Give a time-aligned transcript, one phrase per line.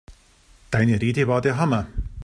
[0.71, 1.85] Deine Rede war der Hammer!